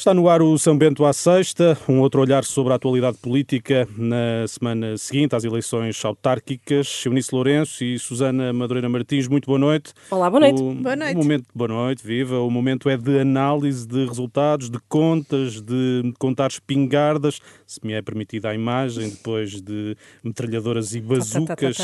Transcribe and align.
Está 0.00 0.14
no 0.14 0.30
ar 0.30 0.40
o 0.40 0.56
São 0.56 0.78
Bento 0.78 1.04
à 1.04 1.12
Sexta, 1.12 1.76
um 1.86 2.00
outro 2.00 2.22
olhar 2.22 2.42
sobre 2.42 2.72
a 2.72 2.76
atualidade 2.76 3.18
política 3.18 3.86
na 3.98 4.48
semana 4.48 4.96
seguinte 4.96 5.36
às 5.36 5.44
eleições 5.44 6.02
autárquicas. 6.02 7.04
Eunice 7.04 7.34
Lourenço 7.34 7.84
e 7.84 7.98
Susana 7.98 8.50
Madureira 8.50 8.88
Martins, 8.88 9.28
muito 9.28 9.44
boa 9.44 9.58
noite. 9.58 9.92
Olá, 10.10 10.30
boa 10.30 10.40
noite. 10.40 10.62
O, 10.62 10.72
boa 10.72 10.96
noite. 10.96 11.14
O 11.14 11.18
momento, 11.18 11.44
boa 11.54 11.68
noite, 11.68 12.02
viva. 12.02 12.40
O 12.40 12.50
momento 12.50 12.88
é 12.88 12.96
de 12.96 13.20
análise 13.20 13.86
de 13.86 14.06
resultados, 14.06 14.70
de 14.70 14.78
contas, 14.88 15.60
de 15.60 16.14
contar 16.18 16.48
espingardas, 16.48 17.38
se 17.66 17.78
me 17.84 17.92
é 17.92 18.00
permitida 18.00 18.48
a 18.48 18.54
imagem, 18.54 19.10
depois 19.10 19.60
de 19.60 19.98
metralhadoras 20.24 20.94
e 20.94 21.00
bazucas. 21.02 21.76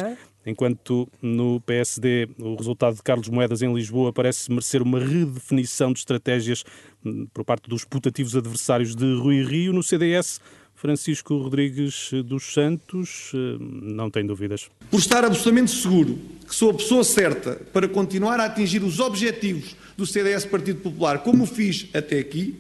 Enquanto 0.47 1.09
no 1.21 1.61
PSD 1.61 2.29
o 2.39 2.55
resultado 2.55 2.95
de 2.95 3.03
Carlos 3.03 3.29
Moedas 3.29 3.63
em 3.63 3.75
Lisboa 3.75 4.13
parece 4.13 4.49
merecer 4.49 4.81
uma 4.81 5.01
redefinição 5.01 5.93
de 5.93 5.99
estratégias 5.99 6.65
hum, 7.05 7.27
por 7.35 7.45
parte 7.45 7.69
dos 7.69 7.85
putativos 7.85 8.37
adversários 8.37 8.95
de 8.95 9.05
Rui 9.17 9.43
Rio, 9.43 9.73
no 9.73 9.83
CDS 9.83 10.41
Francisco 10.77 11.37
Rodrigues 11.37 12.11
dos 12.25 12.53
Santos, 12.55 13.33
hum, 13.35 13.59
não 13.61 14.09
tem 14.09 14.25
dúvidas. 14.25 14.69
Por 14.89 15.01
estar 15.01 15.25
absolutamente 15.25 15.73
seguro 15.73 16.17
que 16.47 16.55
sou 16.55 16.71
a 16.71 16.75
pessoa 16.75 17.03
certa 17.03 17.57
para 17.73 17.89
continuar 17.89 18.39
a 18.39 18.45
atingir 18.45 18.85
os 18.85 19.01
objetivos 19.01 19.75
do 19.97 20.07
CDS 20.07 20.45
Partido 20.45 20.81
Popular, 20.81 21.25
como 21.25 21.45
fiz 21.45 21.89
até 21.93 22.21
aqui, 22.21 22.55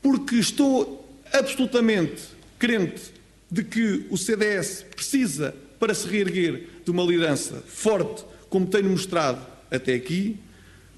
porque 0.00 0.36
estou 0.36 1.06
absolutamente 1.30 2.22
crente 2.58 3.12
de 3.50 3.62
que 3.62 4.06
o 4.08 4.16
CDS 4.16 4.86
precisa 4.94 5.54
para 5.78 5.94
se 5.94 6.08
reerguer 6.08 6.68
de 6.84 6.90
uma 6.90 7.02
liderança 7.02 7.62
forte, 7.66 8.24
como 8.48 8.66
tenho 8.66 8.90
mostrado 8.90 9.40
até 9.70 9.94
aqui, 9.94 10.38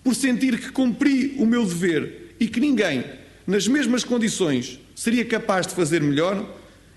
por 0.03 0.15
sentir 0.15 0.59
que 0.59 0.71
cumpri 0.71 1.34
o 1.39 1.47
meu 1.47 1.65
dever 1.65 2.34
e 2.39 2.47
que 2.47 2.61
ninguém, 2.61 3.05
nas 3.47 3.67
mesmas 3.67 4.05
condições, 4.05 4.79
seria 4.95 5.25
capaz 5.25 5.67
de 5.67 5.75
fazer 5.75 6.01
melhor, 6.03 6.45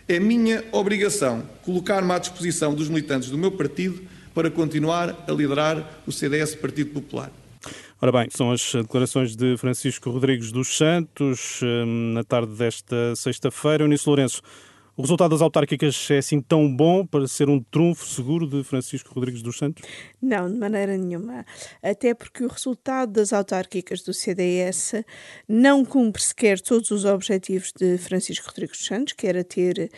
é 0.08 0.20
minha 0.20 0.64
obrigação 0.72 1.44
colocar-me 1.64 2.12
à 2.12 2.20
disposição 2.20 2.73
dos 2.73 2.90
militantes 2.90 3.30
do 3.30 3.38
meu 3.38 3.52
partido 3.52 4.02
para 4.34 4.50
continuar 4.50 5.25
a 5.28 5.31
liderar 5.31 6.02
o 6.06 6.12
CDS 6.12 6.56
Partido 6.56 6.92
Popular. 6.92 7.31
Ora 8.02 8.12
bem, 8.12 8.30
são 8.31 8.52
as 8.52 8.73
declarações 8.73 9.36
de 9.36 9.58
Francisco 9.58 10.09
Rodrigues 10.09 10.52
dos 10.52 10.78
Santos 10.78 11.59
hum, 11.62 12.14
na 12.14 12.23
tarde 12.23 12.53
desta 12.53 13.14
sexta-feira. 13.16 13.84
Eunice 13.84 14.08
Lourenço, 14.08 14.42
o 15.00 15.02
resultado 15.02 15.31
das 15.31 15.42
autárquicas 15.42 16.11
é 16.11 16.17
assim 16.17 16.42
tão 16.42 16.75
bom 16.75 17.05
para 17.05 17.25
ser 17.25 17.47
um 17.47 17.64
trunfo 17.64 18.05
seguro 18.05 18.45
de 18.45 18.66
Francisco 18.66 19.14
Rodrigues 19.16 19.41
dos 19.41 19.58
Santos? 19.58 19.81
Não, 20.22 20.52
de 20.52 20.59
maneira 20.59 20.97
nenhuma. 20.97 21.45
Até 21.81 22.14
porque 22.14 22.44
o 22.44 22.50
resultado 22.50 23.14
das 23.14 23.31
autárquicas 23.31 24.02
do 24.02 24.14
CDS 24.14 24.95
não 25.47 25.86
cumpre 25.86 26.22
sequer 26.22 26.59
todos 26.59 26.91
os 26.91 27.06
objetivos 27.06 27.72
de 27.72 27.97
Francisco 27.97 28.47
Rodrigues 28.47 28.78
dos 28.78 28.88
Santos, 28.88 29.14
que 29.14 29.25
era 29.25 29.41
ter 29.41 29.89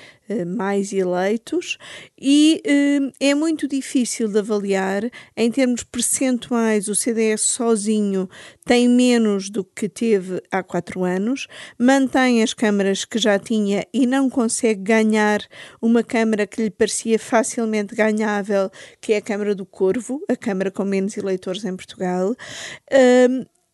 mais 0.46 0.94
eleitos, 0.94 1.78
e 2.20 2.62
uh, 2.66 3.12
é 3.20 3.34
muito 3.34 3.68
difícil 3.68 4.28
de 4.28 4.40
avaliar 4.40 5.10
em 5.36 5.52
termos 5.52 5.84
percentuais. 5.84 6.88
O 6.88 6.96
CDS 6.96 7.42
sozinho 7.42 8.30
tem 8.66 8.88
menos 8.88 9.50
do 9.50 9.64
que 9.64 9.90
teve 9.90 10.42
há 10.52 10.62
quatro 10.64 11.04
anos, 11.04 11.48
mantém 11.78 12.44
as 12.44 12.54
câmaras 12.54 13.06
que 13.06 13.18
já 13.18 13.38
tinha 13.38 13.86
e 13.94 14.06
não 14.06 14.30
consegue 14.30 14.82
ganhar 14.82 15.42
uma 15.82 16.04
Câmara 16.04 16.46
que 16.46 16.64
lhe 16.64 16.70
parecia 16.70 17.18
facilmente 17.18 17.96
ganhável, 17.96 18.70
que 19.00 19.14
é 19.14 19.18
a 19.18 19.22
Câmara 19.22 19.56
do 19.56 19.66
Corvo, 19.66 20.22
a 20.28 20.36
Câmara 20.36 20.72
com 20.72 20.84
menos 20.84 21.16
eleitores 21.18 21.64
em 21.64 21.76
Portugal. 21.76 22.36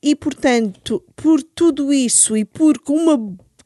E, 0.02 0.16
portanto, 0.16 1.04
por 1.16 1.42
tudo 1.42 1.92
isso 1.92 2.38
e 2.38 2.46
por 2.46 2.78
uma 2.88 3.18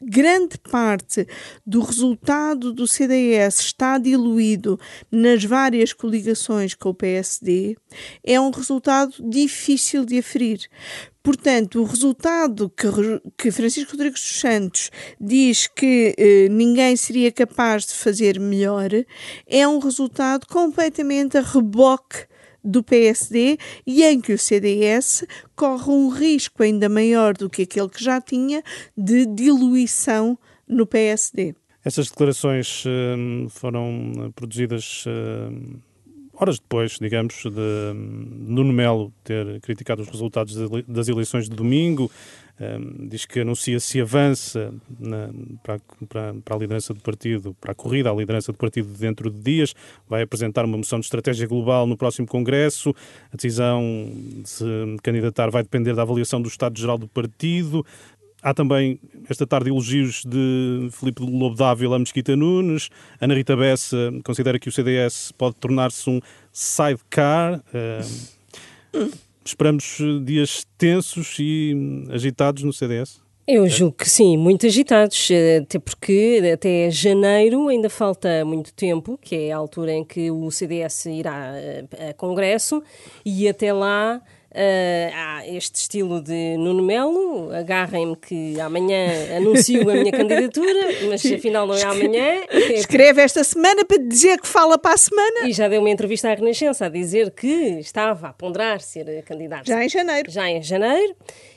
grande 0.01 0.57
parte 0.57 1.27
do 1.65 1.81
resultado 1.81 2.73
do 2.73 2.87
CDS 2.87 3.59
está 3.59 3.97
diluído 3.97 4.79
nas 5.11 5.43
várias 5.43 5.93
coligações 5.93 6.73
com 6.73 6.89
o 6.89 6.93
PSD, 6.93 7.77
é 8.23 8.39
um 8.39 8.49
resultado 8.49 9.13
difícil 9.29 10.05
de 10.05 10.19
aferir. 10.19 10.67
Portanto, 11.23 11.79
o 11.79 11.83
resultado 11.83 12.69
que, 12.69 12.87
que 13.37 13.51
Francisco 13.51 13.91
Rodrigues 13.91 14.21
dos 14.21 14.39
Santos 14.39 14.89
diz 15.19 15.67
que 15.67 16.15
eh, 16.17 16.47
ninguém 16.49 16.95
seria 16.95 17.31
capaz 17.31 17.85
de 17.85 17.93
fazer 17.93 18.39
melhor 18.39 18.89
é 19.45 19.67
um 19.67 19.77
resultado 19.77 20.47
completamente 20.47 21.37
a 21.37 21.41
reboque 21.41 22.25
do 22.63 22.83
PSD 22.83 23.57
e 23.85 24.03
em 24.03 24.21
que 24.21 24.33
o 24.33 24.37
CDS 24.37 25.25
corre 25.55 25.91
um 25.91 26.09
risco 26.09 26.63
ainda 26.63 26.87
maior 26.87 27.33
do 27.33 27.49
que 27.49 27.63
aquele 27.63 27.89
que 27.89 28.03
já 28.03 28.21
tinha 28.21 28.63
de 28.97 29.25
diluição 29.25 30.37
no 30.67 30.85
PSD. 30.85 31.55
Essas 31.83 32.09
declarações 32.09 32.85
uh, 32.85 33.49
foram 33.49 34.31
produzidas 34.35 35.03
uh, 35.07 35.79
horas 36.33 36.59
depois, 36.59 36.97
digamos, 36.99 37.43
de 37.43 37.93
Nuno 37.93 38.73
Melo 38.73 39.13
ter 39.23 39.59
criticado 39.61 40.01
os 40.01 40.07
resultados 40.07 40.55
das 40.87 41.07
eleições 41.07 41.49
de 41.49 41.55
domingo, 41.55 42.09
diz 43.07 43.25
que 43.25 43.39
anuncia 43.39 43.79
se 43.79 43.99
avança 43.99 44.73
na, 44.99 45.29
para, 45.63 45.79
para, 46.07 46.33
para, 46.43 46.55
a 46.55 46.59
liderança 46.59 46.93
do 46.93 46.99
partido, 46.99 47.55
para 47.59 47.71
a 47.71 47.75
corrida 47.75 48.11
à 48.11 48.13
liderança 48.13 48.51
do 48.51 48.57
partido 48.57 48.87
dentro 48.89 49.29
de 49.29 49.39
dias, 49.39 49.73
vai 50.07 50.21
apresentar 50.21 50.65
uma 50.65 50.77
moção 50.77 50.99
de 50.99 51.05
estratégia 51.05 51.47
global 51.47 51.87
no 51.87 51.97
próximo 51.97 52.27
Congresso, 52.27 52.93
a 53.31 53.35
decisão 53.35 53.83
de 54.43 54.49
se 54.49 54.65
candidatar 55.01 55.49
vai 55.49 55.63
depender 55.63 55.93
da 55.93 56.03
avaliação 56.03 56.41
do 56.41 56.47
Estado-Geral 56.47 56.97
do 56.97 57.07
partido, 57.07 57.85
Há 58.43 58.55
também, 58.55 58.99
esta 59.29 59.45
tarde, 59.45 59.69
elogios 59.69 60.23
de 60.25 60.89
Filipe 60.93 61.21
Lobo 61.21 61.55
Dávila 61.55 61.97
a 61.97 61.99
Mesquita 61.99 62.35
Nunes. 62.35 62.89
Ana 63.19 63.35
Rita 63.35 63.55
Bessa 63.55 64.11
considera 64.23 64.57
que 64.57 64.67
o 64.67 64.71
CDS 64.71 65.31
pode 65.37 65.57
tornar-se 65.57 66.09
um 66.09 66.19
sidecar. 66.51 67.63
esperamos 69.45 69.97
dias 70.23 70.65
tensos 70.77 71.35
e 71.39 72.05
agitados 72.09 72.63
no 72.63 72.73
CDS? 72.73 73.21
Eu 73.47 73.67
julgo 73.67 73.97
que 73.97 74.09
sim, 74.09 74.37
muito 74.37 74.65
agitados, 74.65 75.27
até 75.61 75.79
porque 75.79 76.39
até 76.53 76.89
janeiro 76.91 77.67
ainda 77.67 77.89
falta 77.89 78.45
muito 78.45 78.73
tempo, 78.73 79.17
que 79.21 79.35
é 79.35 79.51
a 79.51 79.57
altura 79.57 79.91
em 79.91 80.05
que 80.05 80.29
o 80.29 80.49
CDS 80.51 81.07
irá 81.07 81.53
a 82.09 82.13
Congresso, 82.13 82.81
e 83.25 83.49
até 83.49 83.73
lá 83.73 84.21
Uh, 84.51 85.15
há 85.15 85.47
este 85.47 85.75
estilo 85.75 86.21
de 86.21 86.57
Nuno 86.57 86.83
Melo, 86.83 87.53
agarrem-me 87.53 88.17
que 88.17 88.59
amanhã 88.59 89.37
anuncio 89.37 89.89
a 89.89 89.93
minha 89.93 90.11
candidatura, 90.11 90.89
mas 91.07 91.23
afinal 91.31 91.65
não 91.65 91.73
é 91.73 91.83
amanhã. 91.83 92.41
Escreve 92.75 93.21
esta 93.21 93.45
semana 93.45 93.85
para 93.85 93.97
dizer 93.97 94.41
que 94.41 94.47
fala 94.47 94.77
para 94.77 94.93
a 94.93 94.97
semana. 94.97 95.47
E 95.47 95.53
já 95.53 95.69
deu 95.69 95.79
uma 95.79 95.89
entrevista 95.89 96.29
à 96.29 96.33
Renascença 96.33 96.87
a 96.87 96.89
dizer 96.89 97.31
que 97.31 97.47
estava 97.79 98.27
a 98.27 98.33
ponderar 98.33 98.81
ser 98.81 99.23
candidato. 99.23 99.67
Já 99.67 99.85
em 99.85 99.87
janeiro. 99.87 100.29
Já 100.29 100.49
em 100.49 100.61
janeiro. 100.61 101.15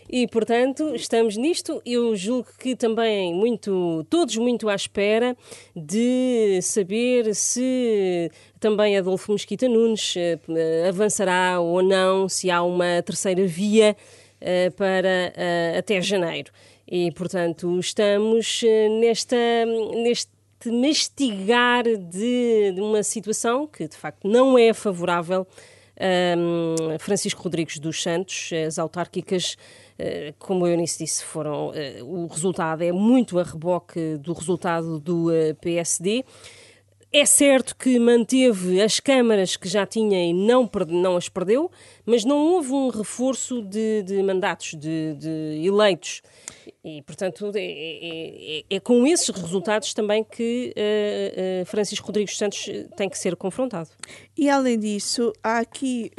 E, 0.09 0.27
portanto, 0.29 0.95
estamos 0.95 1.37
nisto. 1.37 1.81
Eu 1.85 2.15
julgo 2.15 2.49
que 2.59 2.77
também 2.77 3.35
muito, 3.35 4.05
todos 4.11 4.37
muito 4.37 4.69
à 4.69 4.75
espera 4.75 5.37
de 5.75 6.61
saber 6.63 7.35
se 7.35 8.31
também 8.61 8.97
Adolfo 8.97 9.33
Mesquita 9.33 9.69
Nunes 9.69 10.15
eh, 10.17 10.89
avançará 10.89 11.61
ou 11.61 11.83
não, 11.83 12.29
se 12.29 12.51
há 12.51 12.63
uma 12.63 13.03
terceira 13.03 13.47
via 13.47 13.97
eh, 14.41 14.71
para 14.71 15.33
eh, 15.37 15.77
até 15.79 16.01
janeiro. 16.01 16.53
E, 16.87 17.11
portanto, 17.13 17.79
estamos 17.79 18.63
nesta, 19.01 19.37
neste 19.95 20.31
mastigar 20.67 21.85
de, 21.85 22.73
de, 22.73 22.81
uma 22.81 23.03
situação 23.03 23.67
que, 23.67 23.89
de 23.89 23.97
facto, 23.97 24.29
não 24.29 24.59
é 24.59 24.73
favorável 24.73 25.47
a 25.97 26.99
Francisco 26.99 27.43
Rodrigues 27.43 27.79
dos 27.79 28.03
Santos, 28.03 28.51
as 28.67 28.79
autárquicas 28.79 29.57
eh, 29.57 29.84
como 30.39 30.65
a 30.65 30.71
Eunice 30.71 31.05
disse, 31.05 31.25
foram, 31.25 31.73
eh, 31.75 32.01
o 32.03 32.27
resultado 32.27 32.83
é 32.83 32.91
muito 32.91 33.39
a 33.39 33.43
reboque 33.43 34.17
do 34.19 34.33
resultado 34.33 34.99
do 34.99 35.31
eh, 35.33 35.55
PSD. 35.55 36.25
É 37.13 37.25
certo 37.25 37.77
que 37.77 37.97
manteve 37.97 38.83
as 38.83 38.99
câmaras 38.99 39.57
que 39.57 39.69
já 39.69 39.87
tinha 39.87 40.21
e 40.21 40.33
não, 40.33 40.69
não 40.89 41.17
as 41.17 41.29
perdeu, 41.29 41.71
mas 42.05 42.25
não 42.25 42.39
houve 42.39 42.73
um 42.73 42.89
reforço 42.89 43.63
de, 43.63 44.03
de 44.03 44.21
mandatos 44.21 44.75
de, 44.75 45.15
de, 45.15 45.65
eleitos. 45.65 46.23
E, 46.85 47.03
portanto, 47.03 47.53
é, 47.55 47.61
é, 47.61 48.59
é, 48.59 48.65
é, 48.69 48.81
com 48.81 49.07
esses 49.07 49.29
resultados 49.29 49.95
também 49.95 50.25
que 50.25 50.75
uh, 50.77 51.63
uh, 51.63 51.67
Francisco 51.67 52.05
Rodrigues 52.05 52.37
Santos 52.37 52.69
tem 52.97 53.09
que 53.09 53.17
ser 53.17 53.37
confrontado. 53.37 53.91
E, 54.37 54.51
além 54.51 54.77
disso, 54.77 55.33
há 55.41 55.59
aqui. 55.59 56.11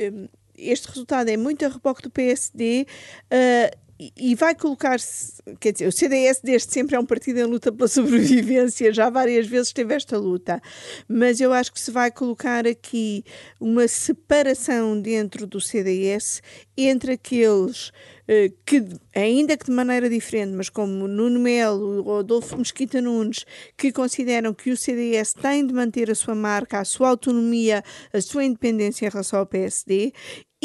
Este 0.57 0.87
resultado 0.87 1.29
é 1.29 1.37
muito 1.37 1.65
a 1.65 1.69
reboque 1.69 2.01
do 2.01 2.09
PSD 2.09 2.85
uh, 2.85 3.84
e 3.97 4.35
vai 4.35 4.53
colocar-se, 4.53 5.41
quer 5.59 5.71
dizer, 5.71 5.87
o 5.87 5.91
CDS 5.91 6.41
desde 6.43 6.71
sempre 6.71 6.95
é 6.95 6.99
um 6.99 7.05
partido 7.05 7.39
em 7.39 7.45
luta 7.45 7.71
pela 7.71 7.87
sobrevivência, 7.89 8.93
já 8.93 9.09
várias 9.09 9.47
vezes 9.47 9.71
teve 9.71 9.93
esta 9.93 10.17
luta, 10.17 10.61
mas 11.07 11.39
eu 11.39 11.53
acho 11.53 11.71
que 11.71 11.79
se 11.79 11.91
vai 11.91 12.11
colocar 12.11 12.67
aqui 12.67 13.23
uma 13.59 13.87
separação 13.87 14.99
dentro 14.99 15.47
do 15.47 15.61
CDS 15.61 16.41
entre 16.77 17.13
aqueles 17.13 17.91
eh, 18.27 18.51
que, 18.65 18.83
ainda 19.13 19.55
que 19.55 19.65
de 19.65 19.71
maneira 19.71 20.09
diferente, 20.09 20.51
mas 20.51 20.67
como 20.67 21.07
Nuno 21.07 21.39
Melo 21.39 22.03
ou 22.05 22.19
Adolfo 22.19 22.57
Mesquita 22.57 22.99
Nunes, 22.99 23.45
que 23.77 23.91
consideram 23.91 24.53
que 24.53 24.71
o 24.71 24.77
CDS 24.77 25.33
tem 25.33 25.65
de 25.65 25.73
manter 25.73 26.09
a 26.09 26.15
sua 26.15 26.33
marca, 26.33 26.79
a 26.79 26.85
sua 26.85 27.09
autonomia, 27.09 27.83
a 28.11 28.19
sua 28.19 28.43
independência 28.43 29.05
em 29.05 29.09
relação 29.09 29.39
ao 29.39 29.45
PSD, 29.45 30.11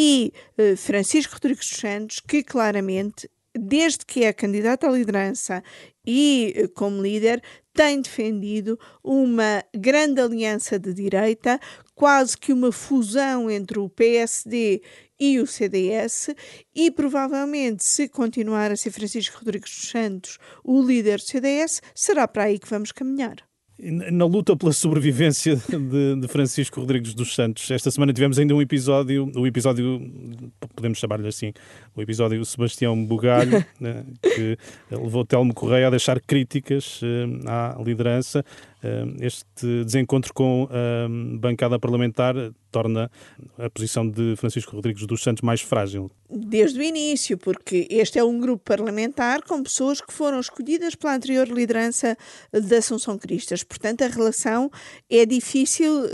e 0.03 0.33
uh, 0.57 0.79
Francisco 0.79 1.35
Rodrigues 1.35 1.69
dos 1.69 1.79
Santos, 1.79 2.21
que 2.21 2.43
claramente, 2.43 3.31
desde 3.55 4.07
que 4.07 4.25
é 4.25 4.33
candidato 4.33 4.87
à 4.87 4.91
liderança 4.91 5.63
e 6.07 6.55
uh, 6.57 6.71
como 6.71 7.03
líder, 7.03 7.43
tem 7.75 8.01
defendido 8.01 8.79
uma 9.05 9.63
grande 9.77 10.23
aliança 10.23 10.79
de 10.79 10.95
direita, 10.95 11.61
quase 11.95 12.35
que 12.39 12.51
uma 12.51 12.73
fusão 12.73 13.51
entre 13.51 13.79
o 13.79 13.91
PSD 13.91 14.81
e 15.21 15.39
o 15.39 15.47
CDS, 15.47 16.31
e 16.75 16.91
provavelmente, 16.91 17.85
se 17.85 18.09
continuar 18.09 18.71
a 18.71 18.77
ser 18.77 18.93
Francisco 18.93 19.37
Rodrigues 19.37 19.71
dos 19.71 19.91
Santos 19.91 20.39
o 20.65 20.83
líder 20.83 21.19
do 21.19 21.27
CDS, 21.27 21.83
será 21.95 22.27
para 22.27 22.45
aí 22.45 22.59
que 22.59 22.71
vamos 22.71 22.91
caminhar. 22.91 23.50
Na 23.83 24.27
luta 24.27 24.55
pela 24.55 24.73
sobrevivência 24.73 25.57
de, 25.57 26.17
de, 26.17 26.29
Francisco 26.29 26.81
Rodrigues 26.81 27.15
dos 27.15 27.35
Santos, 27.35 27.71
esta 27.71 27.91
semana 27.91 28.13
tivemos 28.13 28.39
ainda 28.39 28.55
um 28.55 28.61
episódio, 28.61 29.33
o 29.35 29.47
episódio, 29.47 30.01
podemos 30.77 30.99
chamar-lhe 30.99 31.27
assim, 31.27 31.55
o 31.97 32.03
episódio 32.03 32.45
Sebastião 32.45 33.03
Bugalho, 33.07 33.65
né, 33.81 34.05
que 34.21 34.59
levou 34.91 35.25
Telmo 35.25 35.55
Correia 35.55 35.87
a 35.87 35.91
deixar 35.91 36.21
críticas 36.21 37.01
uh, 37.01 37.49
à 37.49 37.83
liderança. 37.83 38.45
Uh, 38.83 39.17
este 39.21 39.85
desencontro 39.85 40.33
com 40.33 40.69
a 40.71 41.09
bancada 41.39 41.79
parlamentar 41.79 42.35
torna 42.71 43.11
a 43.59 43.69
posição 43.69 44.09
de 44.09 44.37
Francisco 44.37 44.75
Rodrigues 44.77 45.07
dos 45.07 45.23
Santos 45.23 45.43
mais 45.43 45.61
frágil. 45.61 46.11
Desde 46.31 46.79
o 46.79 46.83
início, 46.83 47.37
porque 47.37 47.89
este 47.91 48.19
é 48.19 48.25
um 48.25 48.39
grupo 48.39 48.63
parlamentar 48.65 49.43
com 49.43 49.63
pessoas 49.63 50.01
que 50.01 50.13
foram 50.13 50.39
escolhidas 50.39 50.95
pela 50.95 51.17
anterior 51.17 51.49
liderança 51.49 52.17
da 52.53 52.79
Assunção 52.79 53.19
Cristas. 53.19 53.65
Portanto, 53.65 54.03
a 54.03 54.07
relação 54.07 54.71
é 55.11 55.27
difícil 55.27 56.05
uh, 56.05 56.09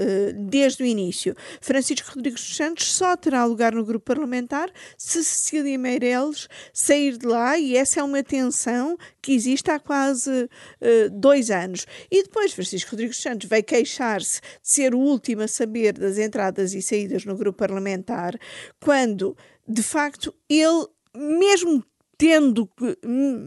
desde 0.49 0.83
o 0.83 0.87
início. 0.87 1.35
Francisco 1.61 2.13
Rodrigues 2.15 2.41
dos 2.41 2.57
Santos 2.57 2.93
só 2.93 3.17
terá 3.17 3.45
lugar 3.45 3.75
no 3.75 3.85
grupo 3.85 4.07
parlamentar 4.07 4.71
se 4.97 5.23
Cecília 5.23 5.79
Meireles 5.79 6.49
sair 6.73 7.19
de 7.19 7.27
lá, 7.27 7.59
e 7.59 7.77
essa 7.77 8.01
é 8.01 8.03
uma 8.03 8.23
tensão 8.23 8.97
que 9.21 9.33
existe 9.33 9.71
há 9.71 9.79
quase 9.79 10.31
uh, 10.31 11.11
dois 11.13 11.51
anos. 11.51 11.87
E 12.11 12.23
depois, 12.23 12.56
Francisco 12.57 12.93
Rodrigues 12.93 13.19
Santos 13.19 13.49
vai 13.49 13.63
queixar-se 13.63 14.41
de 14.41 14.49
ser 14.63 14.95
o 14.95 14.99
último 14.99 15.43
a 15.43 15.49
saber 15.49 15.93
das 15.93 16.19
entradas 16.19 16.73
e 16.75 16.83
saídas 16.83 17.25
no 17.25 17.37
grupo 17.37 17.59
parlamentar, 17.59 18.39
quando, 18.81 19.37
de 19.69 19.83
facto, 19.83 20.35
ele, 20.49 20.87
mesmo 21.15 21.85
tendo 22.19 22.67
que, 22.67 22.99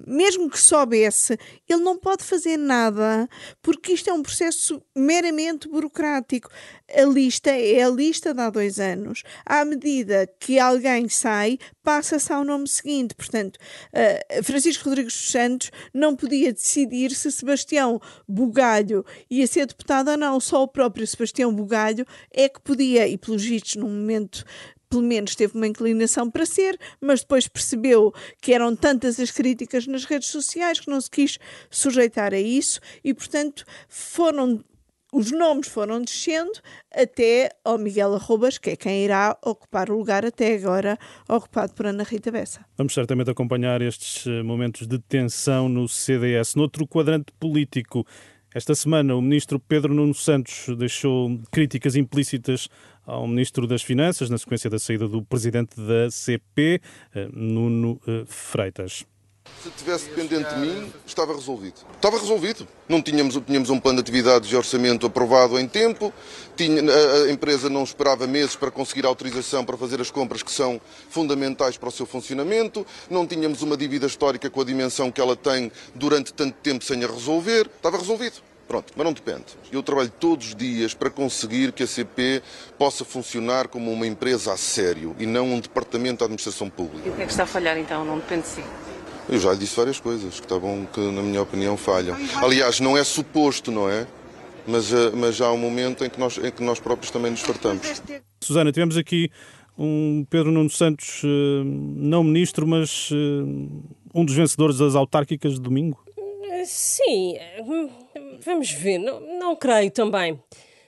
mesmo 0.07 0.49
que 0.49 0.59
soubesse, 0.59 1.37
ele 1.67 1.81
não 1.81 1.97
pode 1.97 2.23
fazer 2.23 2.57
nada, 2.57 3.27
porque 3.61 3.93
isto 3.93 4.09
é 4.09 4.13
um 4.13 4.21
processo 4.21 4.81
meramente 4.95 5.67
burocrático. 5.67 6.49
A 6.91 7.03
lista 7.03 7.49
é 7.49 7.83
a 7.83 7.89
lista 7.89 8.33
de 8.33 8.41
há 8.41 8.49
dois 8.49 8.79
anos. 8.79 9.23
À 9.45 9.65
medida 9.65 10.27
que 10.39 10.59
alguém 10.59 11.09
sai, 11.09 11.57
passa-se 11.83 12.31
ao 12.31 12.43
nome 12.43 12.67
seguinte. 12.67 13.15
Portanto, 13.15 13.57
uh, 13.57 14.43
Francisco 14.43 14.85
Rodrigues 14.85 15.13
dos 15.13 15.31
Santos 15.31 15.71
não 15.93 16.15
podia 16.15 16.53
decidir 16.53 17.11
se 17.11 17.31
Sebastião 17.31 17.99
Bugalho 18.27 19.05
ia 19.29 19.47
ser 19.47 19.65
deputado 19.65 20.11
ou 20.11 20.17
não. 20.17 20.39
Só 20.39 20.63
o 20.63 20.67
próprio 20.67 21.07
Sebastião 21.07 21.53
Bugalho 21.53 22.05
é 22.31 22.47
que 22.47 22.61
podia, 22.61 23.07
e 23.07 23.17
pelos 23.17 23.43
vistos, 23.43 23.75
num 23.75 23.89
momento 23.89 24.45
pelo 24.89 25.03
menos 25.03 25.35
teve 25.35 25.55
uma 25.55 25.67
inclinação 25.67 26.29
para 26.29 26.45
ser, 26.45 26.79
mas 26.99 27.21
depois 27.21 27.47
percebeu 27.47 28.13
que 28.41 28.53
eram 28.53 28.75
tantas 28.75 29.19
as 29.19 29.31
críticas 29.31 29.85
nas 29.85 30.05
redes 30.05 30.29
sociais 30.29 30.79
que 30.79 30.89
não 30.89 30.99
se 30.99 31.09
quis 31.09 31.37
sujeitar 31.69 32.33
a 32.33 32.39
isso 32.39 32.79
e, 33.03 33.13
portanto, 33.13 33.63
foram 33.87 34.63
os 35.11 35.31
nomes 35.31 35.67
foram 35.67 36.01
descendo 36.01 36.51
até 36.93 37.49
ao 37.65 37.79
Miguel 37.79 38.13
Arrobas, 38.13 38.59
que 38.59 38.69
é 38.71 38.75
quem 38.75 39.03
irá 39.03 39.35
ocupar 39.43 39.89
o 39.89 39.97
lugar 39.97 40.23
até 40.23 40.55
agora 40.55 40.99
ocupado 41.27 41.73
por 41.73 41.87
Ana 41.87 42.03
Rita 42.03 42.31
Bessa. 42.31 42.63
Vamos 42.77 42.93
certamente 42.93 43.31
acompanhar 43.31 43.81
estes 43.81 44.27
eh, 44.27 44.43
momentos 44.43 44.85
de 44.85 44.99
tensão 44.99 45.67
no 45.67 45.87
CDS. 45.87 46.53
Noutro 46.53 46.85
quadrante 46.85 47.31
político, 47.39 48.05
esta 48.53 48.75
semana 48.75 49.15
o 49.15 49.21
ministro 49.21 49.59
Pedro 49.59 49.93
Nuno 49.95 50.13
Santos 50.13 50.67
deixou 50.77 51.39
críticas 51.51 51.95
implícitas 51.95 52.67
ao 53.09 53.27
Ministro 53.27 53.65
das 53.67 53.81
Finanças, 53.81 54.29
na 54.29 54.37
sequência 54.37 54.69
da 54.69 54.79
saída 54.79 55.07
do 55.07 55.23
Presidente 55.23 55.75
da 55.75 56.09
CP, 56.11 56.81
eh, 57.13 57.27
Nuno 57.33 57.99
eh, 58.07 58.23
Freitas. 58.27 59.05
Se 59.63 59.69
tivesse 59.71 60.05
dependente 60.09 60.53
de 60.53 60.59
mim, 60.61 60.93
estava 61.05 61.33
resolvido. 61.33 61.75
Estava 61.95 62.17
resolvido. 62.17 62.67
Não 62.87 63.01
tínhamos, 63.01 63.37
tínhamos 63.45 63.69
um 63.69 63.79
plano 63.79 63.97
de 63.97 64.01
atividades 64.01 64.49
e 64.51 64.55
orçamento 64.55 65.07
aprovado 65.07 65.59
em 65.59 65.67
tempo, 65.67 66.13
tinha, 66.55 66.81
a, 66.81 67.23
a, 67.23 67.31
empresa 67.31 67.69
não 67.69 67.83
esperava 67.83 68.25
meses 68.25 68.55
para 68.55 68.71
conseguir 68.71 69.05
autorização 69.05 69.65
para 69.65 69.75
fazer 69.75 69.99
as 69.99 70.11
compras 70.11 70.43
que 70.43 70.51
são 70.51 70.79
fundamentais 71.09 71.77
para 71.77 71.89
o 71.89 71.91
seu 71.91 72.05
funcionamento, 72.05 72.85
não 73.09 73.27
tínhamos 73.27 73.61
uma 73.61 73.75
dívida 73.75 74.07
histórica 74.07 74.49
com 74.49 74.61
a 74.61 74.65
dimensão 74.65 75.11
que 75.11 75.19
ela 75.19 75.35
tem 75.35 75.71
durante 75.93 76.33
tanto 76.33 76.55
tempo 76.61 76.83
sem 76.83 77.03
a 77.03 77.07
resolver. 77.07 77.69
Estava 77.75 77.97
resolvido. 77.97 78.48
Pronto, 78.69 78.93
mas 78.95 79.03
não 79.03 79.13
depende. 79.13 79.45
Eu 79.71 79.81
trabalho 79.81 80.11
todos 80.19 80.49
os 80.49 80.55
dias 80.55 80.93
para 80.93 81.09
conseguir 81.09 81.71
que 81.71 81.81
a 81.81 81.87
CP 81.87 82.43
possa 82.77 83.03
funcionar 83.03 83.67
como 83.67 83.91
uma 83.91 84.05
empresa 84.05 84.53
a 84.53 84.57
sério 84.57 85.15
e 85.17 85.25
não 85.25 85.47
um 85.47 85.59
departamento 85.59 86.19
da 86.19 86.25
administração 86.25 86.69
pública. 86.69 87.07
E 87.07 87.09
o 87.09 87.15
que 87.15 87.23
é 87.23 87.25
que 87.25 87.31
está 87.31 87.43
a 87.43 87.47
falhar 87.47 87.79
então? 87.79 88.05
Não 88.05 88.19
depende 88.19 88.43
de 88.43 88.47
si? 88.49 88.63
Eu 89.27 89.39
já 89.39 89.53
lhe 89.53 89.57
disse 89.57 89.75
várias 89.75 89.99
coisas 89.99 90.35
que 90.35 90.45
estavam, 90.45 90.87
que 90.93 90.99
na 90.99 91.23
minha 91.23 91.41
opinião 91.41 91.75
falham. 91.75 92.15
Aliás, 92.43 92.79
não 92.79 92.95
é 92.95 93.03
suposto, 93.03 93.71
não 93.71 93.89
é? 93.89 94.05
Mas, 94.67 94.93
eh, 94.93 95.11
mas 95.15 95.41
há 95.41 95.51
um 95.51 95.57
momento 95.57 96.05
em 96.05 96.09
que, 96.09 96.19
nós, 96.19 96.37
em 96.37 96.51
que 96.51 96.61
nós 96.61 96.79
próprios 96.79 97.09
também 97.09 97.31
nos 97.31 97.41
fartamos. 97.41 97.81
Susana, 98.39 98.71
tivemos 98.71 98.97
aqui 98.97 99.31
um 99.75 100.23
Pedro 100.29 100.51
Nuno 100.51 100.69
Santos, 100.69 101.23
eh, 101.23 101.63
não 101.63 102.23
ministro, 102.23 102.67
mas 102.67 103.09
eh, 103.11 103.15
um 104.13 104.23
dos 104.23 104.35
vencedores 104.35 104.77
das 104.77 104.93
autárquicas 104.93 105.53
de 105.53 105.59
domingo. 105.59 105.97
Sim, 106.65 107.35
vamos 108.43 108.71
ver. 108.71 108.97
Não, 108.97 109.19
não 109.19 109.55
creio 109.55 109.91
também. 109.91 110.39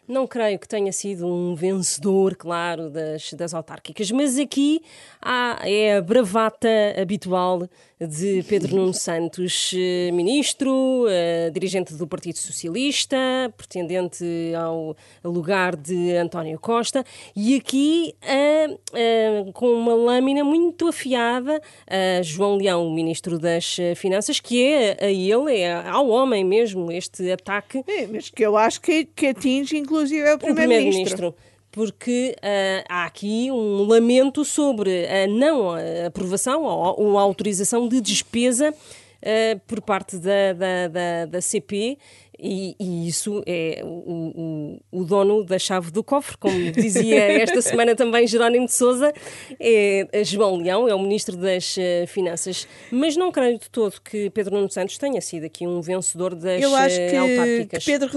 Não 0.08 0.28
creio 0.28 0.60
que 0.60 0.68
tenha 0.68 0.92
sido 0.92 1.26
um 1.26 1.56
vencedor, 1.56 2.36
claro, 2.36 2.90
das, 2.90 3.32
das 3.34 3.54
autárquicas, 3.54 4.12
mas 4.12 4.38
aqui 4.38 4.82
há, 5.22 5.60
é 5.64 5.98
a 5.98 6.02
bravata 6.02 6.68
habitual 7.00 7.70
de 8.08 8.44
Pedro 8.44 8.76
Nuno 8.76 8.94
Santos, 8.94 9.72
eh, 9.76 10.10
ministro, 10.12 11.06
uh, 11.06 11.52
dirigente 11.52 11.94
do 11.94 12.08
Partido 12.08 12.38
Socialista, 12.38 13.18
pretendente 13.56 14.26
ao 14.56 14.96
lugar 15.24 15.76
de 15.76 16.16
António 16.16 16.58
Costa, 16.58 17.06
e 17.36 17.56
aqui 17.56 18.16
uh, 18.24 19.52
com 19.54 19.68
uma 19.68 19.94
lâmina 19.94 20.44
muito 20.44 20.88
afiada 20.88 21.62
a 21.88 22.24
João 22.24 22.56
Leão, 22.56 22.92
ministro 22.92 23.38
das 23.38 23.78
Finanças, 23.96 24.40
que 24.40 24.64
é 24.64 24.98
a 25.00 25.12
ele, 25.12 25.60
é 25.60 25.74
ao 25.74 26.08
homem 26.10 26.44
mesmo, 26.44 26.92
este 26.92 27.32
ataque. 27.32 27.84
É, 27.88 28.08
mas 28.08 28.30
que 28.30 28.44
eu 28.44 28.58
acho 28.58 28.82
que, 28.82 29.06
que 29.06 29.28
atinge 29.28 29.78
inclusive 29.78 30.28
é 30.28 30.34
o 30.34 30.40
primeiro-ministro. 30.40 31.32
Primeiro 31.32 31.51
porque 31.72 32.36
uh, 32.38 32.86
há 32.90 33.06
aqui 33.06 33.50
um 33.52 33.84
lamento 33.84 34.44
sobre 34.44 35.08
a 35.08 35.28
não 35.28 35.72
aprovação 36.06 36.64
ou, 36.64 37.00
ou 37.02 37.18
autorização 37.18 37.88
de 37.88 38.02
despesa 38.02 38.72
uh, 38.72 39.60
por 39.66 39.82
parte 39.82 40.18
da, 40.18 40.54
da, 40.54 40.88
da, 40.88 41.26
da 41.28 41.42
CP 41.42 41.98
e, 42.42 42.76
e, 42.80 43.08
isso 43.08 43.44
é 43.46 43.82
o, 43.84 44.80
o, 44.92 45.02
o, 45.02 45.06
dono 45.06 45.44
da 45.44 45.60
chave 45.60 45.92
do 45.92 46.04
cofre, 46.04 46.36
como 46.38 46.72
dizia 46.72 47.20
esta 47.20 47.62
semana 47.62 47.96
também 47.96 48.26
Jerónimo 48.26 48.66
de 48.66 48.74
Souza, 48.74 49.14
é 49.60 50.24
João 50.24 50.58
Leão, 50.58 50.88
é 50.88 50.96
o 50.96 51.00
Ministro 51.00 51.38
das 51.38 51.78
eh, 51.78 52.08
Finanças. 52.08 52.68
Mas 52.92 53.16
não 53.16 53.32
creio 53.32 53.60
de 53.60 53.70
todo 53.70 54.02
que 54.02 54.32
Pedro 54.32 54.56
Nuno 54.56 54.72
Santos 54.72 54.98
tenha 54.98 55.22
sido 55.22 55.46
aqui 55.46 55.68
um 55.68 55.82
vencedor 55.82 56.34
das 56.34 56.62
Eu 56.64 56.76
acho 56.76 56.96
que, 56.96 57.16
autárquicas. 57.16 57.86
Que 57.86 57.92
Pedro, 57.92 58.10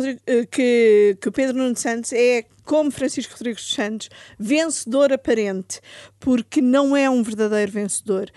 que, 0.50 1.18
que 1.20 1.30
Pedro 1.30 1.58
Nuno 1.58 1.76
Santos 1.76 2.12
é 2.14 2.46
como 2.64 2.90
Francisco 2.90 3.34
Rodrigues 3.34 3.62
dos 3.62 3.74
Santos, 3.74 4.08
vencedor 4.38 5.12
aparente, 5.12 5.80
porque 6.18 6.62
não 6.62 6.96
é 6.96 7.08
um 7.10 7.22
verdadeiro 7.22 7.70
vencedor 7.70 8.30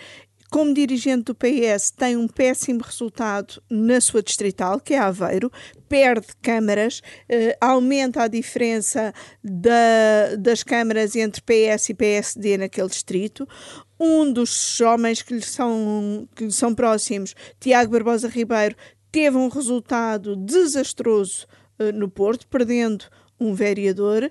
como 0.50 0.74
dirigente 0.74 1.26
do 1.26 1.36
PS, 1.36 1.92
tem 1.92 2.16
um 2.16 2.28
péssimo 2.28 2.82
resultado 2.82 3.62
na 3.70 4.00
sua 4.00 4.24
distrital, 4.24 4.80
que 4.80 4.94
é 4.94 4.98
Aveiro, 4.98 5.52
perde 5.90 6.28
câmaras, 6.42 7.02
eh, 7.28 7.58
aumenta 7.60 8.24
a 8.24 8.28
diferença 8.28 9.14
da, 9.44 10.36
das 10.40 10.64
câmaras 10.64 11.16
entre 11.16 11.42
PS 11.42 11.90
e 11.90 11.94
PSD 11.94 12.58
naquele 12.58 12.88
distrito. 12.88 13.48
Um 14.00 14.32
dos 14.32 14.80
homens 14.80 15.22
que 15.22 15.34
lhe 15.34 15.42
são, 15.42 16.28
que 16.36 16.46
lhe 16.46 16.52
são 16.52 16.74
próximos, 16.74 17.36
Tiago 17.60 17.92
Barbosa 17.92 18.30
Ribeiro, 18.30 18.76
teve 19.12 19.36
um 19.36 19.50
resultado 19.50 20.36
desastroso 20.36 21.46
eh, 21.78 21.92
no 21.92 22.10
Porto, 22.10 22.48
perdendo 22.48 23.06
um 23.40 23.54
vereador 23.54 24.30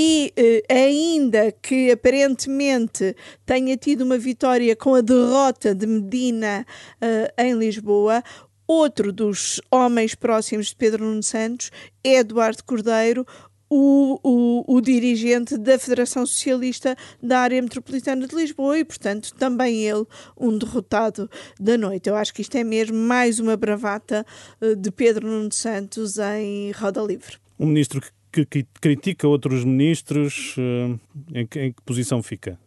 e 0.00 0.32
eh, 0.36 0.62
ainda 0.72 1.50
que 1.50 1.90
aparentemente 1.90 3.16
tenha 3.44 3.76
tido 3.76 4.02
uma 4.02 4.16
vitória 4.16 4.76
com 4.76 4.94
a 4.94 5.00
derrota 5.00 5.74
de 5.74 5.88
Medina 5.88 6.64
eh, 7.00 7.34
em 7.36 7.58
Lisboa, 7.58 8.22
outro 8.64 9.12
dos 9.12 9.60
homens 9.68 10.14
próximos 10.14 10.68
de 10.68 10.76
Pedro 10.76 11.04
Nuno 11.04 11.24
Santos 11.24 11.72
é 12.04 12.18
Eduardo 12.18 12.62
Cordeiro, 12.62 13.26
o, 13.68 14.20
o, 14.22 14.76
o, 14.76 14.80
dirigente 14.80 15.58
da 15.58 15.76
Federação 15.76 16.24
Socialista 16.24 16.96
da 17.20 17.40
área 17.40 17.60
metropolitana 17.60 18.24
de 18.28 18.36
Lisboa 18.36 18.78
e, 18.78 18.84
portanto, 18.84 19.34
também 19.34 19.84
ele 19.84 20.06
um 20.38 20.56
derrotado 20.56 21.28
da 21.58 21.76
noite. 21.76 22.08
Eu 22.08 22.14
acho 22.14 22.32
que 22.32 22.40
isto 22.40 22.56
é 22.56 22.62
mesmo 22.62 22.96
mais 22.96 23.40
uma 23.40 23.56
bravata 23.56 24.24
uh, 24.62 24.76
de 24.76 24.92
Pedro 24.92 25.26
Nuno 25.26 25.52
Santos 25.52 26.18
em 26.18 26.70
roda 26.70 27.02
livre. 27.02 27.36
Um 27.58 27.66
ministro 27.66 28.00
que 28.00 28.17
que 28.32 28.66
critica 28.80 29.26
outros 29.26 29.64
ministros, 29.64 30.54
eh, 30.58 31.40
em 31.40 31.46
que, 31.46 31.60
em 31.60 31.72
que 31.72 31.82
posição 31.82 32.22
fica? 32.22 32.58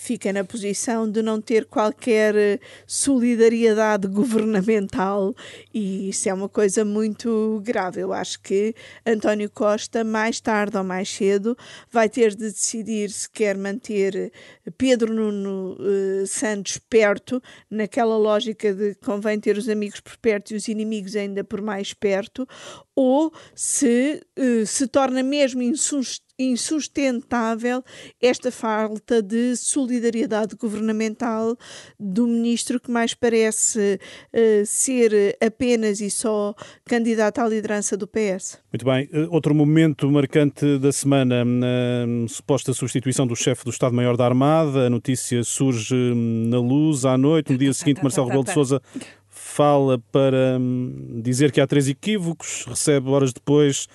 Fica 0.00 0.32
na 0.32 0.42
posição 0.42 1.08
de 1.08 1.20
não 1.20 1.42
ter 1.42 1.66
qualquer 1.66 2.34
eh, 2.34 2.58
solidariedade 2.86 4.08
governamental 4.08 5.34
e 5.74 6.08
isso 6.08 6.26
é 6.26 6.32
uma 6.32 6.48
coisa 6.48 6.86
muito 6.86 7.60
grave. 7.62 8.00
Eu 8.00 8.10
acho 8.10 8.40
que 8.40 8.74
António 9.06 9.50
Costa, 9.50 10.02
mais 10.02 10.40
tarde 10.40 10.78
ou 10.78 10.82
mais 10.82 11.06
cedo, 11.10 11.54
vai 11.92 12.08
ter 12.08 12.30
de 12.30 12.50
decidir 12.50 13.10
se 13.10 13.28
quer 13.28 13.58
manter 13.58 14.32
Pedro 14.78 15.12
Nuno 15.12 15.76
uh, 15.78 16.26
Santos 16.26 16.78
perto, 16.78 17.42
naquela 17.70 18.16
lógica 18.16 18.72
de 18.72 18.94
convém 18.94 19.38
ter 19.38 19.58
os 19.58 19.68
amigos 19.68 20.00
por 20.00 20.16
perto 20.16 20.52
e 20.52 20.56
os 20.56 20.66
inimigos 20.66 21.14
ainda 21.14 21.44
por 21.44 21.60
mais 21.60 21.92
perto, 21.92 22.48
ou 22.96 23.30
se 23.54 24.22
uh, 24.38 24.64
se 24.64 24.86
torna 24.86 25.22
mesmo 25.22 25.60
insustentável 25.60 26.29
insustentável 26.40 27.84
esta 28.20 28.50
falta 28.50 29.22
de 29.22 29.54
solidariedade 29.56 30.56
governamental 30.56 31.56
do 31.98 32.26
ministro 32.26 32.80
que 32.80 32.90
mais 32.90 33.14
parece 33.14 34.00
uh, 34.32 34.66
ser 34.66 35.36
apenas 35.40 36.00
e 36.00 36.10
só 36.10 36.54
candidato 36.84 37.40
à 37.40 37.48
liderança 37.48 37.96
do 37.96 38.06
PS. 38.06 38.58
Muito 38.72 38.84
bem. 38.84 39.08
Uh, 39.12 39.28
outro 39.30 39.54
momento 39.54 40.10
marcante 40.10 40.78
da 40.78 40.92
semana, 40.92 41.44
na 41.44 42.28
suposta 42.28 42.72
substituição 42.72 43.26
do 43.26 43.36
chefe 43.36 43.64
do 43.64 43.70
Estado-Maior 43.70 44.16
da 44.16 44.24
Armada. 44.24 44.86
A 44.86 44.90
notícia 44.90 45.42
surge 45.44 45.94
hum, 45.94 46.48
na 46.48 46.58
luz 46.58 47.04
à 47.04 47.18
noite. 47.18 47.52
No 47.52 47.58
dia 47.58 47.72
seguinte, 47.72 48.02
Marcelo 48.02 48.26
Rebelo 48.26 48.44
de 48.44 48.52
Sousa 48.52 48.80
fala 49.28 49.98
para 50.12 50.58
hum, 50.58 51.20
dizer 51.22 51.52
que 51.52 51.60
há 51.60 51.66
três 51.66 51.88
equívocos, 51.88 52.64
recebe 52.66 53.08
horas 53.10 53.32
depois 53.32 53.86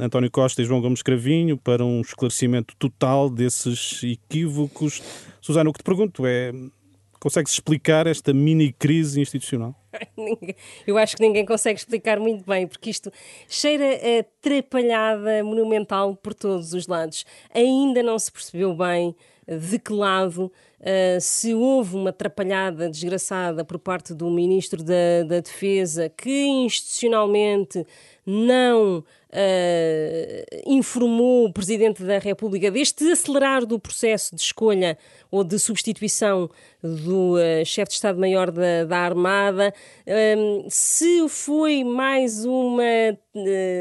António 0.00 0.30
Costa 0.30 0.62
e 0.62 0.64
João 0.64 0.80
Gomes 0.80 1.02
Cravinho 1.02 1.58
para 1.58 1.84
um 1.84 2.00
esclarecimento 2.00 2.74
total 2.76 3.28
desses 3.28 4.02
equívocos. 4.02 5.02
Susana, 5.40 5.68
o 5.68 5.72
que 5.72 5.80
te 5.80 5.84
pergunto 5.84 6.26
é: 6.26 6.52
consegue-se 7.20 7.54
explicar 7.54 8.06
esta 8.06 8.32
mini 8.32 8.72
crise 8.72 9.20
institucional? 9.20 9.74
Eu 10.86 10.96
acho 10.96 11.16
que 11.16 11.22
ninguém 11.22 11.44
consegue 11.44 11.78
explicar 11.78 12.18
muito 12.18 12.44
bem, 12.44 12.66
porque 12.66 12.90
isto 12.90 13.12
cheira 13.46 13.84
a 13.84 14.20
atrapalhada 14.20 15.44
monumental 15.44 16.16
por 16.16 16.34
todos 16.34 16.72
os 16.72 16.86
lados. 16.86 17.24
Ainda 17.54 18.02
não 18.02 18.18
se 18.18 18.32
percebeu 18.32 18.74
bem 18.74 19.14
de 19.46 19.78
que 19.78 19.92
lado, 19.92 20.50
uh, 20.82 21.20
se 21.20 21.54
houve 21.54 21.96
uma 21.96 22.10
atrapalhada 22.10 22.90
desgraçada 22.90 23.64
por 23.64 23.78
parte 23.78 24.12
do 24.12 24.28
Ministro 24.30 24.82
da, 24.82 25.22
da 25.26 25.40
Defesa, 25.40 26.08
que 26.08 26.46
institucionalmente 26.46 27.86
não 28.24 28.98
uh, 28.98 30.62
informou 30.66 31.46
o 31.46 31.52
Presidente 31.52 32.04
da 32.04 32.18
República 32.18 32.70
deste 32.70 33.10
acelerar 33.10 33.64
do 33.64 33.78
processo 33.78 34.34
de 34.34 34.42
escolha 34.42 34.98
ou 35.30 35.42
de 35.42 35.58
substituição 35.58 36.50
do 36.82 37.36
uh, 37.36 37.64
chefe 37.64 37.90
de 37.90 37.94
Estado-Maior 37.94 38.50
da, 38.50 38.84
da, 38.84 38.98
Armada, 38.98 39.72
se 40.68 41.28
foi 41.28 41.84
mais 41.84 42.44
uma 42.44 42.82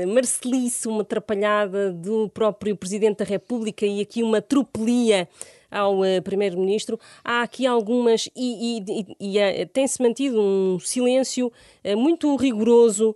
marcelice, 0.08 0.88
uma 0.88 1.01
atrapalhada 1.01 1.91
do 1.91 2.29
próprio 2.29 2.75
Presidente 2.75 3.17
da 3.17 3.25
República 3.25 3.86
e 3.86 4.01
aqui 4.01 4.24
uma 4.24 4.41
tropelia 4.41 5.27
ao 5.72 6.01
uh, 6.01 6.22
Primeiro-Ministro, 6.24 7.00
há 7.24 7.42
aqui 7.42 7.66
algumas, 7.66 8.30
e, 8.36 8.78
e, 8.78 9.16
e, 9.20 9.40
e 9.40 9.66
tem-se 9.66 10.01
mantido 10.01 10.40
um 10.40 10.78
silêncio 10.80 11.48
uh, 11.48 11.98
muito 11.98 12.36
rigoroso 12.36 13.16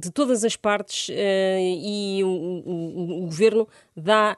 de 0.00 0.10
todas 0.10 0.42
as 0.42 0.56
partes 0.56 1.14
e 1.14 2.24
o, 2.24 2.28
o, 2.28 3.22
o, 3.22 3.26
Governo 3.26 3.68
dá 3.96 4.36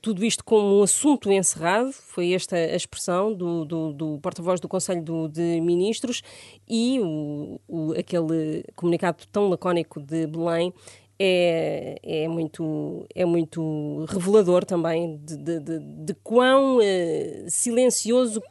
tudo 0.00 0.24
isto 0.24 0.42
como 0.42 0.80
um 0.80 0.82
assunto 0.82 1.30
encerrado, 1.30 1.92
foi 1.92 2.32
esta 2.32 2.56
a 2.56 2.74
expressão 2.74 3.32
do, 3.32 3.64
do, 3.64 3.92
do 3.92 4.18
porta-voz 4.20 4.58
do 4.58 4.66
Conselho 4.66 5.28
de 5.28 5.60
Ministros, 5.60 6.22
e 6.68 6.98
o, 6.98 7.94
aquele 7.96 8.64
comunicado 8.74 9.24
tão 9.30 9.48
lacónico 9.48 10.00
de 10.00 10.26
Belém 10.26 10.72
é, 11.22 11.98
é, 12.02 12.28
muito, 12.28 13.06
é 13.14 13.26
muito 13.26 14.06
revelador 14.08 14.64
também 14.64 15.20
de, 15.22 15.36
de, 15.36 15.60
de, 15.60 15.78
de 15.78 16.14
quão 16.22 16.78
uh, 16.78 16.80
silencioso 17.46 18.42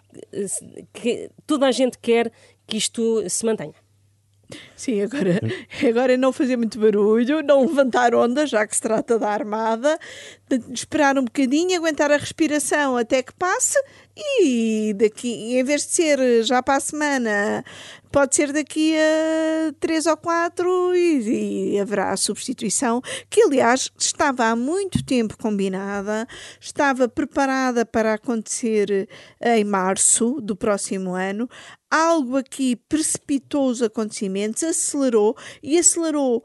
que 0.93 1.31
toda 1.47 1.65
a 1.65 1.71
gente 1.71 1.97
quer 1.97 2.31
que 2.67 2.77
isto 2.77 3.27
se 3.27 3.43
mantenha. 3.43 3.73
Sim, 4.75 5.01
agora, 5.01 5.39
agora 5.87 6.17
não 6.17 6.31
fazer 6.31 6.57
muito 6.57 6.79
barulho, 6.79 7.43
não 7.43 7.61
levantar 7.65 8.13
onda, 8.15 8.45
já 8.45 8.65
que 8.65 8.75
se 8.75 8.81
trata 8.81 9.17
da 9.17 9.29
armada, 9.29 9.97
esperar 10.71 11.17
um 11.17 11.25
bocadinho, 11.25 11.77
aguentar 11.77 12.11
a 12.11 12.17
respiração 12.17 12.97
até 12.97 13.21
que 13.21 13.33
passe 13.33 13.77
e 14.41 14.93
daqui, 14.93 15.57
em 15.57 15.63
vez 15.63 15.85
de 15.85 15.91
ser 15.91 16.43
já 16.43 16.61
para 16.61 16.77
a 16.77 16.79
semana, 16.79 17.63
pode 18.11 18.35
ser 18.35 18.51
daqui 18.51 18.95
a 18.95 19.73
três 19.79 20.05
ou 20.05 20.17
quatro 20.17 20.95
e, 20.95 21.73
e, 21.73 21.79
haverá 21.79 22.11
a 22.11 22.17
substituição, 22.17 23.01
que 23.29 23.41
aliás 23.41 23.91
estava 23.97 24.45
há 24.45 24.55
muito 24.55 25.03
tempo 25.03 25.37
combinada, 25.37 26.27
estava 26.59 27.07
preparada 27.07 27.85
para 27.85 28.13
acontecer 28.13 29.07
em 29.41 29.63
março 29.63 30.41
do 30.41 30.55
próximo 30.55 31.13
ano. 31.13 31.49
Algo 31.89 32.37
aqui 32.37 32.75
precipitou 32.75 33.69
os 33.69 33.81
acontecimentos, 33.81 34.63
acelerou 34.63 35.35
e 35.63 35.77
acelerou 35.77 36.43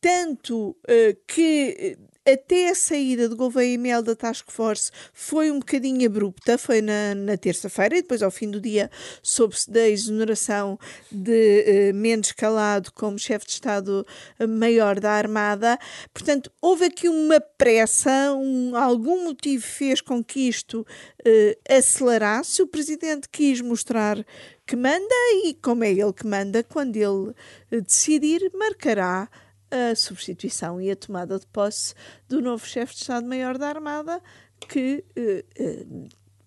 tanto 0.00 0.70
uh, 0.70 1.16
que 1.26 1.98
até 2.32 2.68
a 2.68 2.74
saída 2.74 3.28
de 3.28 3.34
Gouveia 3.34 3.74
e 3.74 3.78
Mel 3.78 4.02
da 4.02 4.14
Task 4.14 4.50
Force 4.50 4.90
foi 5.12 5.50
um 5.50 5.58
bocadinho 5.58 6.06
abrupta, 6.06 6.58
foi 6.58 6.82
na, 6.82 7.14
na 7.14 7.36
terça-feira 7.36 7.96
e 7.96 8.02
depois 8.02 8.22
ao 8.22 8.30
fim 8.30 8.50
do 8.50 8.60
dia 8.60 8.90
soube-se 9.22 9.70
da 9.70 9.88
exoneração 9.88 10.78
de 11.10 11.90
uh, 11.90 11.94
Mendes 11.94 12.32
Calado 12.32 12.92
como 12.92 13.18
chefe 13.18 13.46
de 13.46 13.52
Estado-Maior 13.52 15.00
da 15.00 15.12
Armada. 15.12 15.78
Portanto, 16.12 16.50
houve 16.60 16.84
aqui 16.86 17.08
uma 17.08 17.40
pressa, 17.40 18.32
um, 18.34 18.76
algum 18.76 19.24
motivo 19.24 19.64
fez 19.64 20.00
com 20.00 20.22
que 20.22 20.48
isto 20.48 20.80
uh, 20.80 21.74
acelerasse. 21.74 22.60
O 22.60 22.66
Presidente 22.66 23.28
quis 23.30 23.60
mostrar 23.60 24.24
que 24.66 24.76
manda 24.76 25.14
e 25.44 25.54
como 25.54 25.82
é 25.82 25.90
ele 25.90 26.12
que 26.12 26.26
manda, 26.26 26.62
quando 26.62 26.96
ele 26.96 27.34
decidir, 27.70 28.50
marcará 28.54 29.28
a 29.70 29.94
substituição 29.94 30.80
e 30.80 30.90
a 30.90 30.96
tomada 30.96 31.38
de 31.38 31.46
posse 31.46 31.94
do 32.28 32.40
novo 32.40 32.66
chefe 32.66 32.94
de 32.94 33.00
Estado-Maior 33.02 33.58
da 33.58 33.68
Armada, 33.68 34.20
que, 34.60 35.04
eh, 35.14 35.44
eh, 35.58 35.86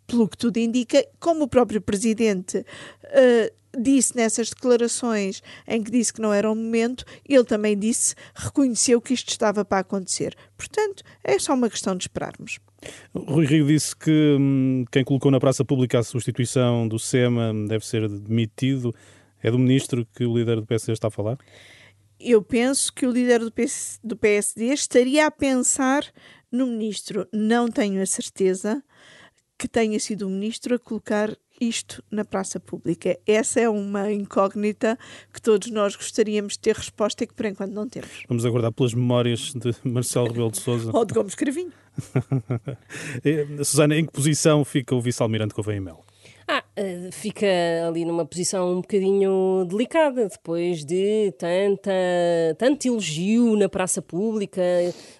pelo 0.07 0.27
que 0.27 0.37
tudo 0.37 0.57
indica, 0.57 1.05
como 1.19 1.45
o 1.45 1.47
próprio 1.47 1.81
Presidente 1.81 2.65
eh, 3.03 3.53
disse 3.77 4.15
nessas 4.15 4.49
declarações 4.49 5.41
em 5.67 5.81
que 5.81 5.91
disse 5.91 6.13
que 6.13 6.21
não 6.21 6.33
era 6.33 6.51
o 6.51 6.55
momento, 6.55 7.05
ele 7.27 7.43
também 7.43 7.77
disse, 7.77 8.15
reconheceu 8.35 8.99
que 8.99 9.13
isto 9.13 9.29
estava 9.29 9.63
para 9.63 9.79
acontecer. 9.79 10.35
Portanto, 10.57 11.03
é 11.23 11.39
só 11.39 11.53
uma 11.53 11.69
questão 11.69 11.95
de 11.95 12.03
esperarmos. 12.03 12.59
Rui 13.13 13.45
Rio 13.45 13.67
disse 13.67 13.95
que 13.95 14.37
hum, 14.39 14.85
quem 14.91 15.03
colocou 15.03 15.31
na 15.31 15.39
praça 15.39 15.63
pública 15.63 15.99
a 15.99 16.03
substituição 16.03 16.87
do 16.87 16.97
SEMA 16.97 17.53
deve 17.67 17.85
ser 17.85 18.09
demitido. 18.09 18.93
É 19.41 19.49
do 19.49 19.57
ministro 19.57 20.05
que 20.15 20.25
o 20.25 20.37
líder 20.37 20.57
do 20.57 20.65
PSD 20.65 20.93
está 20.93 21.07
a 21.07 21.11
falar? 21.11 21.37
Eu 22.23 22.41
penso 22.41 22.93
que 22.93 23.05
o 23.05 23.11
líder 23.11 23.39
do, 23.39 23.51
PS, 23.51 23.99
do 24.03 24.15
PSD 24.15 24.73
estaria 24.73 25.25
a 25.25 25.31
pensar 25.31 26.05
no 26.51 26.67
ministro. 26.67 27.27
Não 27.31 27.69
tenho 27.69 28.01
a 28.01 28.05
certeza. 28.05 28.83
que 29.57 29.67
tenha 29.67 29.99
sido 29.99 30.25
o 30.25 30.29
ministro 30.29 30.73
a 30.73 30.79
colocar 30.79 31.37
isto 31.59 32.03
na 32.09 32.25
praça 32.25 32.59
pública? 32.59 33.17
Essa 33.27 33.59
é 33.59 33.69
uma 33.69 34.11
incógnita 34.11 34.97
que 35.31 35.39
todos 35.39 35.69
nós 35.69 35.95
gostaríamos 35.95 36.53
de 36.53 36.59
ter 36.59 36.75
resposta 36.75 37.23
e 37.23 37.27
que 37.27 37.33
por 37.35 37.45
enquanto 37.45 37.71
não 37.71 37.87
temos. 37.87 38.23
Vamos 38.27 38.43
aguardar 38.43 38.71
pelas 38.71 38.95
memórias 38.95 39.53
de 39.53 39.75
Marcelo 39.83 40.27
Rebelo 40.27 40.51
de 40.51 40.59
Sousa. 40.59 40.89
Ou 40.91 41.05
de 41.05 41.13
Gomes 41.13 41.35
Cravinho. 41.35 41.71
Susana, 43.63 43.95
em 43.95 44.05
que 44.05 44.11
posição 44.11 44.65
fica 44.65 44.95
o 44.95 45.01
vice-almirante 45.01 45.53
Gouveia 45.53 45.79
Mel? 45.79 46.03
Ah, 46.53 46.65
eh, 46.75 47.09
fica 47.13 47.47
ali 47.87 48.03
numa 48.03 48.25
posição 48.25 48.73
um 48.73 48.81
bocadinho 48.81 49.65
delicada 49.69 50.27
depois 50.27 50.83
de 50.83 51.33
tanta, 51.37 51.89
tanto 52.57 52.85
elogio 52.89 53.55
na 53.55 53.69
praça 53.69 54.01
pública, 54.01 54.61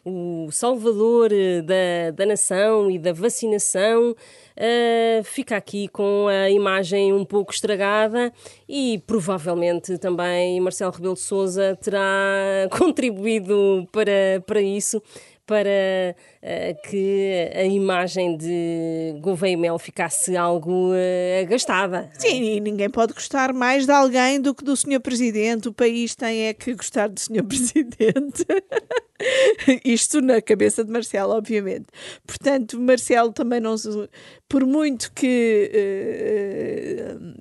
o 0.04 0.50
salvador 0.52 1.32
eh, 1.32 1.62
da, 1.62 2.12
da 2.14 2.26
nação 2.26 2.92
e 2.92 3.00
da 3.00 3.14
vacinação. 3.14 4.12
Uh, 4.12 5.24
fica 5.24 5.56
aqui 5.56 5.88
com 5.88 6.28
a 6.28 6.50
imagem 6.50 7.14
um 7.14 7.24
pouco 7.24 7.54
estragada 7.54 8.34
e 8.68 9.02
provavelmente 9.08 9.98
também 9.98 10.60
Marcelo 10.60 10.92
Rebelo 10.92 11.14
de 11.14 11.22
Sousa 11.22 11.78
terá 11.82 12.68
contribuído 12.78 13.88
para, 13.94 14.44
para 14.46 14.62
isso 14.62 15.02
para 15.52 16.16
que 16.90 17.52
a 17.56 17.64
imagem 17.64 18.36
de 18.36 19.16
Gouveia 19.22 19.58
Mel 19.58 19.78
ficasse 19.78 20.36
algo 20.36 20.92
uh, 20.92 21.42
agastada. 21.42 22.10
Sim, 22.18 22.56
e 22.56 22.60
ninguém 22.60 22.90
pode 22.90 23.14
gostar 23.14 23.54
mais 23.54 23.86
de 23.86 23.92
alguém 23.92 24.42
do 24.42 24.56
que 24.56 24.64
do 24.64 24.76
Sr. 24.76 25.00
Presidente. 25.00 25.70
O 25.70 25.74
país 25.74 26.16
tem 26.16 26.48
é 26.48 26.54
que 26.54 26.74
gostar 26.74 27.10
do 27.10 27.20
Sr. 27.20 27.44
Presidente. 27.46 28.46
Isto 29.86 30.22
na 30.22 30.42
cabeça 30.42 30.84
de 30.84 30.92
Marcelo, 30.92 31.34
obviamente. 31.34 31.86
Portanto, 32.26 32.80
Marcelo 32.80 33.32
também 33.32 33.60
não. 33.60 33.76
Por 34.48 34.66
muito 34.66 35.12
que 35.14 35.72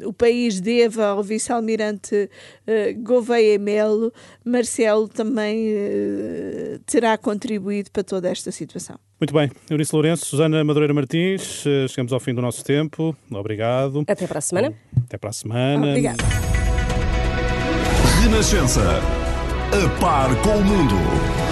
uh, 0.03 0.09
o 0.09 0.13
país 0.13 0.61
deva 0.61 1.07
ao 1.07 1.23
vice-almirante 1.23 2.15
uh, 2.67 3.03
Gouveia 3.03 3.59
Melo, 3.59 4.13
Marcelo 4.45 5.09
também 5.09 5.75
uh, 5.75 6.79
terá 6.87 7.17
contribuído 7.19 7.91
para 7.91 8.05
toda 8.05 8.29
esta 8.29 8.53
situação. 8.53 8.90
Muito 9.21 9.35
bem. 9.35 9.51
Eunice 9.69 9.95
Lourenço, 9.95 10.25
Susana 10.25 10.65
Madureira 10.65 10.95
Martins, 10.95 11.65
chegamos 11.89 12.13
ao 12.13 12.21
fim 12.21 12.33
do 12.33 12.41
nosso 12.41 12.65
tempo. 12.65 13.15
Obrigado. 13.31 14.03
Até 14.07 14.27
para 14.27 14.39
a 14.39 14.41
semana. 14.41 14.73
Até 15.05 15.19
para 15.19 15.31
a 15.31 15.33
semana. 15.33 15.89
Obrigada. 15.89 16.25
Renascença. 18.23 19.01
A 19.73 20.01
par 20.01 20.35
com 20.43 20.57
o 20.57 20.65
mundo. 20.65 21.50